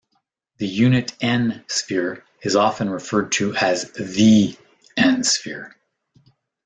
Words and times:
The 0.57 0.65
unit 0.67 1.15
"n"-sphere 1.21 2.23
is 2.41 2.55
often 2.55 2.89
referred 2.89 3.31
to 3.33 3.55
as 3.55 3.91
"the" 3.93 4.57
"n"-sphere. 4.97 5.75